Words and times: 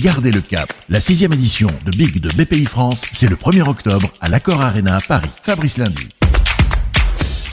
Gardez 0.00 0.30
le 0.30 0.40
cap. 0.40 0.72
La 0.88 0.98
sixième 0.98 1.34
édition 1.34 1.68
de 1.84 1.90
Big 1.90 2.20
de 2.20 2.30
BPI 2.30 2.64
France, 2.64 3.04
c'est 3.12 3.28
le 3.28 3.36
1er 3.36 3.68
octobre 3.68 4.10
à 4.22 4.30
l'Accord 4.30 4.62
Arena 4.62 4.96
à 4.96 5.00
Paris. 5.00 5.28
Fabrice 5.42 5.76
Lundi. 5.76 6.08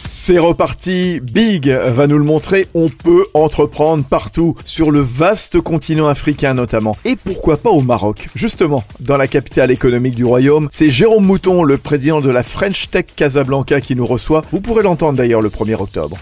C'est 0.09 0.37
reparti, 0.37 1.19
Big 1.19 1.67
va 1.67 2.07
nous 2.07 2.17
le 2.17 2.23
montrer, 2.23 2.69
on 2.73 2.87
peut 2.87 3.25
entreprendre 3.33 4.05
partout, 4.05 4.55
sur 4.63 4.91
le 4.91 5.01
vaste 5.01 5.59
continent 5.59 6.07
africain 6.07 6.53
notamment, 6.53 6.95
et 7.03 7.17
pourquoi 7.17 7.57
pas 7.57 7.69
au 7.69 7.81
Maroc? 7.81 8.29
Justement, 8.33 8.85
dans 9.01 9.17
la 9.17 9.27
capitale 9.27 9.69
économique 9.69 10.15
du 10.15 10.23
royaume, 10.23 10.69
c'est 10.71 10.89
Jérôme 10.89 11.25
Mouton, 11.25 11.63
le 11.63 11.77
président 11.77 12.21
de 12.21 12.29
la 12.29 12.43
French 12.43 12.89
Tech 12.89 13.07
Casablanca 13.13 13.81
qui 13.81 13.95
nous 13.95 14.05
reçoit. 14.05 14.43
Vous 14.53 14.61
pourrez 14.61 14.83
l'entendre 14.83 15.17
d'ailleurs 15.17 15.41
le 15.41 15.49
1er 15.49 15.75
octobre. 15.75 16.17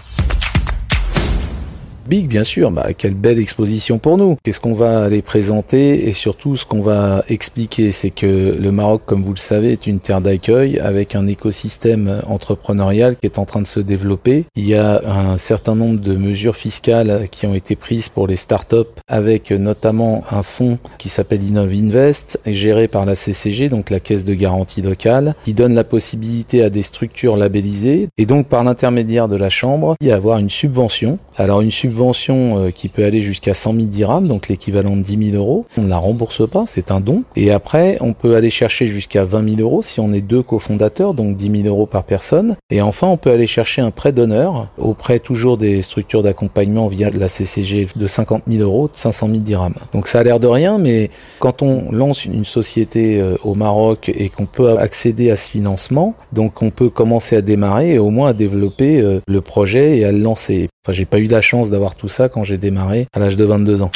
Big, 2.08 2.28
bien 2.28 2.44
sûr, 2.44 2.70
bah, 2.70 2.88
quelle 2.96 3.14
belle 3.14 3.38
exposition 3.38 3.98
pour 3.98 4.16
nous. 4.16 4.36
Qu'est-ce 4.44 4.60
qu'on 4.60 4.74
va 4.74 5.04
aller 5.04 5.22
présenter? 5.22 6.06
Et 6.06 6.12
surtout 6.12 6.54
ce 6.54 6.64
qu'on 6.64 6.82
va 6.82 7.24
expliquer, 7.28 7.90
c'est 7.90 8.10
que 8.10 8.56
le 8.58 8.72
Maroc, 8.72 9.02
comme 9.06 9.24
vous 9.24 9.32
le 9.32 9.38
savez, 9.38 9.72
est 9.72 9.86
une 9.86 9.98
terre 9.98 10.20
d'accueil 10.20 10.78
avec 10.78 11.16
un 11.16 11.26
écosystème 11.26 12.22
entrepreneurial 12.28 13.16
qui 13.16 13.26
est 13.26 13.38
en 13.38 13.44
train 13.44 13.60
de 13.60 13.66
se 13.66 13.80
développer. 13.80 14.44
Il 14.54 14.66
y 14.66 14.74
a 14.74 15.02
un 15.04 15.36
certain 15.36 15.74
nombre 15.74 16.00
de 16.00 16.16
mesures 16.16 16.54
fiscales 16.54 17.26
qui 17.30 17.46
ont 17.46 17.54
été 17.54 17.74
prises 17.74 18.08
pour 18.08 18.28
les 18.28 18.36
startups 18.36 18.76
avec 19.08 19.50
notamment 19.50 20.22
un 20.30 20.42
fonds 20.42 20.78
qui 20.98 21.08
s'appelle 21.08 21.42
Innov 21.42 21.72
Invest 21.72 22.38
géré 22.46 22.86
par 22.86 23.04
la 23.04 23.16
CCG, 23.16 23.68
donc 23.68 23.90
la 23.90 24.00
caisse 24.00 24.24
de 24.24 24.34
garantie 24.34 24.82
locale, 24.82 25.34
qui 25.44 25.54
donne 25.54 25.74
la 25.74 25.84
possibilité 25.84 26.62
à 26.62 26.70
des 26.70 26.82
structures 26.82 27.36
labellisées 27.36 28.08
et 28.16 28.26
donc 28.26 28.48
par 28.48 28.62
l'intermédiaire 28.62 29.28
de 29.28 29.36
la 29.36 29.50
chambre 29.50 29.96
y 30.00 30.10
avoir 30.10 30.38
une 30.38 30.50
subvention. 30.50 31.18
Alors 31.36 31.62
une 31.62 31.70
subvention 31.70 31.95
subvention 31.96 32.58
euh, 32.58 32.70
qui 32.70 32.88
peut 32.88 33.04
aller 33.04 33.22
jusqu'à 33.22 33.54
100 33.54 33.74
000 33.74 33.86
dirhams, 33.86 34.28
donc 34.28 34.48
l'équivalent 34.48 34.96
de 34.96 35.02
10 35.02 35.30
000 35.30 35.42
euros. 35.42 35.64
On 35.78 35.82
ne 35.82 35.88
la 35.88 35.96
rembourse 35.96 36.48
pas, 36.48 36.64
c'est 36.66 36.90
un 36.90 37.00
don. 37.00 37.22
Et 37.36 37.50
après, 37.50 37.96
on 38.02 38.12
peut 38.12 38.36
aller 38.36 38.50
chercher 38.50 38.86
jusqu'à 38.86 39.24
20 39.24 39.56
000 39.56 39.60
euros 39.62 39.80
si 39.80 39.98
on 40.00 40.12
est 40.12 40.20
deux 40.20 40.42
cofondateurs, 40.42 41.14
donc 41.14 41.36
10 41.36 41.62
000 41.62 41.68
euros 41.68 41.86
par 41.86 42.04
personne. 42.04 42.56
Et 42.70 42.82
enfin, 42.82 43.06
on 43.06 43.16
peut 43.16 43.30
aller 43.30 43.46
chercher 43.46 43.80
un 43.80 43.90
prêt 43.90 44.12
d'honneur 44.12 44.68
auprès 44.76 45.18
toujours 45.20 45.56
des 45.56 45.80
structures 45.80 46.22
d'accompagnement 46.22 46.86
via 46.88 47.08
la 47.08 47.28
CCG 47.28 47.88
de 47.96 48.06
50 48.06 48.42
000 48.46 48.62
euros, 48.62 48.88
de 48.88 48.96
500 48.96 49.28
000 49.28 49.38
dirhams. 49.38 49.74
Donc 49.94 50.08
ça 50.08 50.20
a 50.20 50.22
l'air 50.22 50.38
de 50.38 50.46
rien, 50.46 50.76
mais 50.76 51.08
quand 51.38 51.62
on 51.62 51.90
lance 51.92 52.26
une 52.26 52.44
société 52.44 53.18
euh, 53.18 53.36
au 53.42 53.54
Maroc 53.54 54.10
et 54.14 54.28
qu'on 54.28 54.46
peut 54.46 54.76
accéder 54.76 55.30
à 55.30 55.36
ce 55.36 55.48
financement, 55.48 56.14
donc 56.32 56.62
on 56.62 56.70
peut 56.70 56.90
commencer 56.90 57.36
à 57.36 57.40
démarrer 57.40 57.94
et 57.94 57.98
au 57.98 58.10
moins 58.10 58.30
à 58.30 58.32
développer 58.34 59.00
euh, 59.00 59.20
le 59.26 59.40
projet 59.40 59.98
et 59.98 60.04
à 60.04 60.12
le 60.12 60.18
lancer. 60.18 60.68
Enfin, 60.86 60.92
j'ai 60.92 61.04
pas 61.04 61.18
eu 61.18 61.26
la 61.26 61.40
chance 61.40 61.70
d'avoir 61.70 61.85
tout 61.94 62.08
ça 62.08 62.28
quand 62.28 62.44
j'ai 62.44 62.58
démarré 62.58 63.06
à 63.12 63.18
l'âge 63.18 63.36
de 63.36 63.44
22 63.44 63.82
ans. 63.82 63.90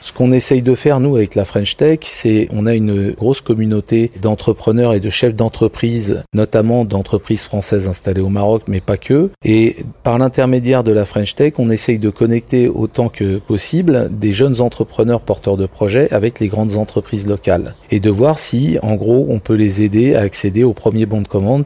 Ce 0.00 0.12
qu'on 0.12 0.30
essaye 0.30 0.62
de 0.62 0.74
faire, 0.74 1.00
nous, 1.00 1.16
avec 1.16 1.34
la 1.34 1.44
French 1.44 1.76
Tech, 1.76 1.98
c'est 2.02 2.48
on 2.52 2.66
a 2.66 2.74
une 2.74 3.10
grosse 3.10 3.40
communauté 3.40 4.12
d'entrepreneurs 4.22 4.94
et 4.94 5.00
de 5.00 5.10
chefs 5.10 5.34
d'entreprise, 5.34 6.22
notamment 6.32 6.84
d'entreprises 6.84 7.44
françaises 7.44 7.88
installées 7.88 8.20
au 8.20 8.28
Maroc, 8.28 8.62
mais 8.68 8.80
pas 8.80 8.96
que. 8.96 9.30
Et 9.44 9.76
par 10.04 10.18
l'intermédiaire 10.18 10.84
de 10.84 10.92
la 10.92 11.04
French 11.04 11.34
Tech, 11.34 11.54
on 11.58 11.68
essaye 11.68 11.98
de 11.98 12.10
connecter 12.10 12.68
autant 12.68 13.08
que 13.08 13.38
possible 13.38 14.08
des 14.10 14.30
jeunes 14.30 14.60
entrepreneurs 14.60 15.20
porteurs 15.20 15.56
de 15.56 15.66
projets 15.66 16.10
avec 16.12 16.38
les 16.38 16.46
grandes 16.46 16.76
entreprises 16.76 17.26
locales. 17.26 17.74
Et 17.90 17.98
de 17.98 18.10
voir 18.10 18.38
si, 18.38 18.78
en 18.82 18.94
gros, 18.94 19.26
on 19.28 19.40
peut 19.40 19.54
les 19.54 19.82
aider 19.82 20.14
à 20.14 20.20
accéder 20.20 20.62
au 20.62 20.74
premier 20.74 21.06
bon 21.06 21.22
de 21.22 21.28
commande. 21.28 21.64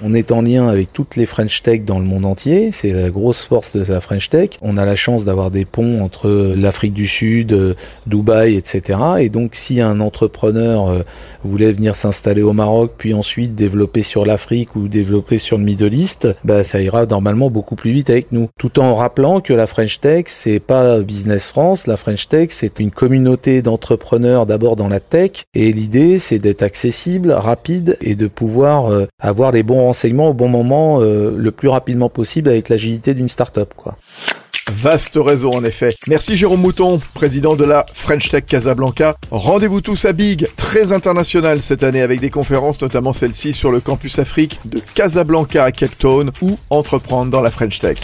On 0.00 0.12
est 0.12 0.30
en 0.30 0.42
lien 0.42 0.68
avec 0.68 0.92
toutes 0.92 1.16
les 1.16 1.26
French 1.26 1.62
Tech 1.62 1.80
dans 1.84 1.98
le 1.98 2.04
monde 2.04 2.24
entier. 2.24 2.70
C'est 2.70 2.92
la 2.92 3.10
grosse 3.10 3.42
force 3.42 3.76
de 3.76 3.92
la 3.92 4.00
French 4.00 4.30
Tech. 4.30 4.50
On 4.62 4.76
a 4.76 4.84
la 4.84 4.94
chance 4.94 5.24
d'avoir 5.24 5.50
des 5.50 5.64
ponts 5.64 6.02
entre 6.02 6.28
l'Afrique 6.56 6.92
du 6.94 7.08
Sud, 7.08 7.52
euh, 7.52 7.74
Dubaï, 8.06 8.54
etc. 8.54 9.00
Et 9.18 9.28
donc, 9.28 9.56
si 9.56 9.80
un 9.80 9.98
entrepreneur 9.98 10.88
euh, 10.88 11.02
voulait 11.42 11.72
venir 11.72 11.96
s'installer 11.96 12.42
au 12.42 12.52
Maroc, 12.52 12.92
puis 12.96 13.12
ensuite 13.12 13.56
développer 13.56 14.02
sur 14.02 14.24
l'Afrique 14.24 14.76
ou 14.76 14.86
développer 14.86 15.36
sur 15.36 15.58
le 15.58 15.64
Middle 15.64 15.92
East, 15.92 16.28
bah, 16.44 16.62
ça 16.62 16.80
ira 16.80 17.04
normalement 17.06 17.50
beaucoup 17.50 17.74
plus 17.74 17.90
vite 17.90 18.08
avec 18.08 18.30
nous. 18.30 18.48
Tout 18.56 18.78
en 18.78 18.94
rappelant 18.94 19.40
que 19.40 19.52
la 19.52 19.66
French 19.66 19.98
Tech, 19.98 20.26
c'est 20.28 20.60
pas 20.60 21.00
Business 21.00 21.48
France. 21.48 21.88
La 21.88 21.96
French 21.96 22.28
Tech, 22.28 22.50
c'est 22.50 22.78
une 22.78 22.92
communauté 22.92 23.62
d'entrepreneurs 23.62 24.46
d'abord 24.46 24.76
dans 24.76 24.88
la 24.88 25.00
tech. 25.00 25.42
Et 25.54 25.72
l'idée, 25.72 26.18
c'est 26.18 26.38
d'être 26.38 26.62
accessible, 26.62 27.32
rapide 27.32 27.96
et 28.00 28.14
de 28.14 28.28
pouvoir 28.28 28.92
euh, 28.92 29.08
avoir 29.20 29.50
les 29.50 29.64
bons 29.64 29.87
renseignements 29.88 30.28
au 30.28 30.34
bon 30.34 30.48
moment, 30.48 31.00
euh, 31.00 31.34
le 31.36 31.50
plus 31.50 31.68
rapidement 31.68 32.08
possible 32.08 32.50
avec 32.50 32.68
l'agilité 32.68 33.14
d'une 33.14 33.28
start-up, 33.28 33.72
quoi. 33.76 33.96
Vaste 34.70 35.16
réseau 35.16 35.52
en 35.52 35.64
effet. 35.64 35.94
Merci 36.06 36.36
Jérôme 36.36 36.60
Mouton, 36.60 37.00
président 37.14 37.56
de 37.56 37.64
la 37.64 37.86
French 37.94 38.30
Tech 38.30 38.44
Casablanca. 38.44 39.16
Rendez-vous 39.30 39.80
tous 39.80 40.04
à 40.04 40.12
Big, 40.12 40.46
très 40.56 40.92
international 40.92 41.62
cette 41.62 41.82
année 41.82 42.02
avec 42.02 42.20
des 42.20 42.30
conférences, 42.30 42.80
notamment 42.82 43.14
celle-ci 43.14 43.54
sur 43.54 43.72
le 43.72 43.80
campus 43.80 44.18
Afrique 44.18 44.60
de 44.66 44.80
Casablanca 44.94 45.64
à 45.64 45.72
Cape 45.72 45.96
Town 45.98 46.30
ou 46.42 46.58
entreprendre 46.68 47.30
dans 47.30 47.40
la 47.40 47.50
French 47.50 47.80
Tech. 47.80 47.98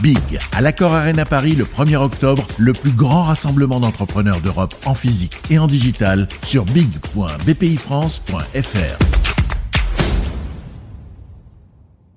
Big, 0.00 0.18
à 0.52 0.60
l'Accord 0.60 0.94
Arena 0.94 1.24
Paris 1.24 1.54
le 1.54 1.64
1er 1.64 1.96
octobre, 1.96 2.46
le 2.56 2.72
plus 2.72 2.92
grand 2.92 3.22
rassemblement 3.22 3.80
d'entrepreneurs 3.80 4.40
d'Europe 4.40 4.74
en 4.84 4.94
physique 4.94 5.36
et 5.50 5.58
en 5.58 5.66
digital 5.66 6.28
sur 6.42 6.64
big.bpifrance.fr. 6.64 9.17